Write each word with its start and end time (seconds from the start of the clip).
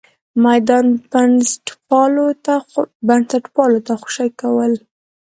میدان 0.45 0.85
بنسټپالو 3.11 3.77
ته 3.87 3.93
خوشې 4.03 4.27
کول. 4.39 4.73